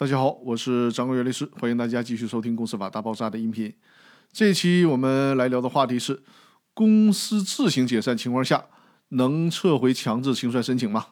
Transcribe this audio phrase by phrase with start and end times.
[0.00, 3.70] 大家好，我是张国元律师，欢迎大家继续收听《公司法大爆炸》的音频。
[4.32, 6.22] 这期我们来聊的话题是：
[6.72, 8.64] 公司自行解散情况下，
[9.10, 11.08] 能撤回强制清算申请吗？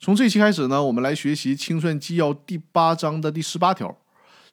[0.00, 3.96] 从这期开始呢，我们来学习清算纪要第八章的第十八条。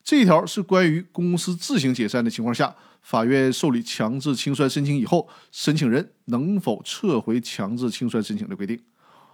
[0.03, 8.79] 这一条是关于公司自行解散的情况下，法院受理强制清算申请以后，申请人能否撤回强制清算申请的规定。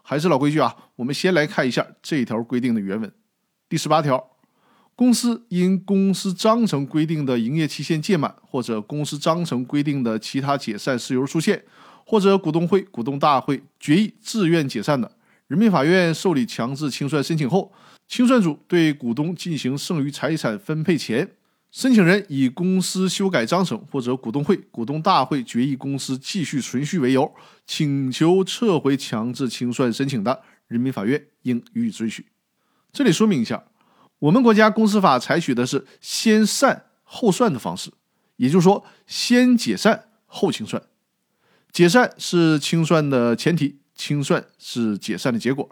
[0.01, 3.11] 还是老规矩啊，我们先来看一下这条规定的原文。
[3.67, 4.31] 第十八条，
[4.95, 11.63] 公司因公司章程规定的营业期限届满，或者公司章程规定的其他解散事由出现，
[12.05, 15.11] 或者股东会、股东大会决议自愿解散的，
[15.47, 17.73] 人民法院受理强制清算申请后，
[18.07, 21.31] 清算组对股东进行剩余财产分配前，
[21.71, 27.33] 申请人以公司修改章程或者股东会、股东大会决议公司继续存续为由，
[27.65, 32.23] 请求撤回强制清算申请的，人民法院应予以准许。
[32.95, 33.61] 这里说明一下，
[34.19, 37.91] 我们国家公司法采取的是先散后算的方式，
[38.37, 40.81] 也就是说，先解散后清算。
[41.73, 45.69] 解散是清算的前提，清算是解散的结果。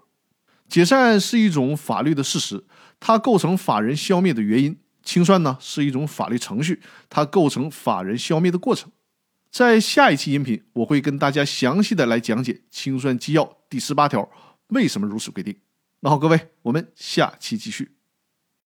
[0.68, 2.66] 解散是一种法律的事实，
[3.00, 8.92] 它构成法人消灭的原因；清算呢是一种法律程序，它构成法人消灭的过程。
[9.50, 14.30] 在下一期音频，我会跟大家详细的来讲解清算纪要第十八条
[14.68, 15.56] 为什么如此规定。
[16.06, 17.96] 那好，各位，我们下期继续。